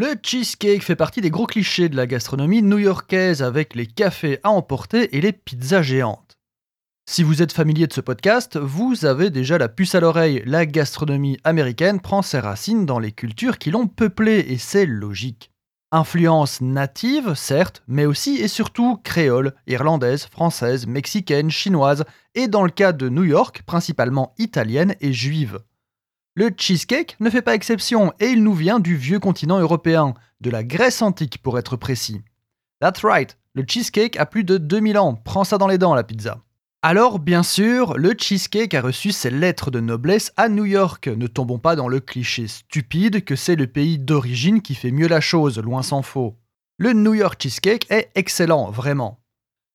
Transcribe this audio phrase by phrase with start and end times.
[0.00, 4.50] Le cheesecake fait partie des gros clichés de la gastronomie new-yorkaise avec les cafés à
[4.50, 6.38] emporter et les pizzas géantes.
[7.10, 10.40] Si vous êtes familier de ce podcast, vous avez déjà la puce à l'oreille.
[10.46, 15.50] La gastronomie américaine prend ses racines dans les cultures qui l'ont peuplée et c'est logique.
[15.90, 22.04] Influence native, certes, mais aussi et surtout créole, irlandaise, française, mexicaine, chinoise
[22.36, 25.58] et dans le cas de New York, principalement italienne et juive.
[26.38, 30.50] Le cheesecake ne fait pas exception et il nous vient du vieux continent européen, de
[30.50, 32.20] la Grèce antique pour être précis.
[32.80, 36.04] That's right, le cheesecake a plus de 2000 ans, prends ça dans les dents la
[36.04, 36.38] pizza.
[36.80, 41.08] Alors, bien sûr, le cheesecake a reçu ses lettres de noblesse à New York.
[41.08, 45.08] Ne tombons pas dans le cliché stupide que c'est le pays d'origine qui fait mieux
[45.08, 46.36] la chose, loin s'en faut.
[46.76, 49.18] Le New York cheesecake est excellent, vraiment.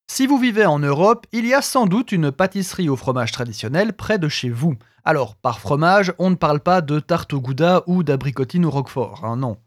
[0.10, 3.92] Si vous vivez en Europe, il y a sans doute une pâtisserie au fromage traditionnel
[3.92, 4.78] près de chez vous.
[5.06, 9.26] Alors, par fromage, on ne parle pas de tarte au gouda ou d'abricotine ou roquefort,
[9.26, 9.58] hein, non.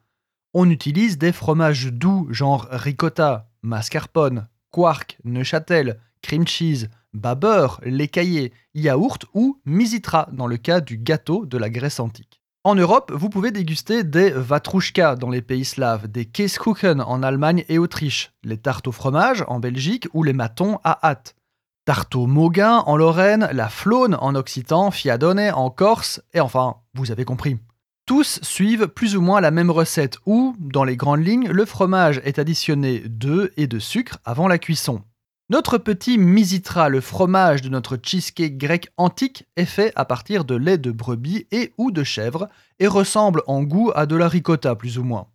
[0.55, 8.55] On utilise des fromages doux, genre ricotta, mascarpone, quark, neuchâtel, cream cheese, babeur, lait caillé,
[8.75, 12.41] yaourt ou misitra dans le cas du gâteau de la Grèce antique.
[12.65, 17.65] En Europe, vous pouvez déguster des vatrouchka dans les pays slaves, des Käsekuchen en Allemagne
[17.69, 21.37] et Autriche, les tartes au fromage en Belgique ou les matons à hâte.
[21.87, 27.13] Tarte au Mauguin en Lorraine, la Flaune en Occitan, Fiadone en Corse, et enfin, vous
[27.13, 27.59] avez compris.
[28.07, 32.21] Tous suivent plus ou moins la même recette où, dans les grandes lignes, le fromage
[32.25, 35.03] est additionné d'œufs et de sucre avant la cuisson.
[35.49, 40.57] Notre petit misitra, le fromage de notre cheesecake grec antique, est fait à partir de
[40.57, 42.49] lait de brebis et ou de chèvre
[42.81, 45.29] et ressemble en goût à de la ricotta plus ou moins.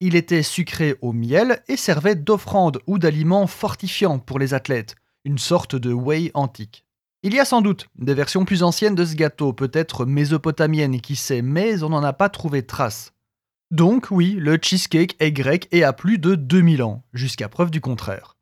[0.00, 5.38] Il était sucré au miel et servait d'offrande ou d'aliment fortifiant pour les athlètes, une
[5.38, 6.84] sorte de whey antique.
[7.22, 11.16] Il y a sans doute des versions plus anciennes de ce gâteau, peut-être mésopotamiennes, qui
[11.16, 13.12] sait, mais on n'en a pas trouvé trace.
[13.70, 17.80] Donc oui, le cheesecake est grec et a plus de 2000 ans, jusqu'à preuve du
[17.80, 18.36] contraire.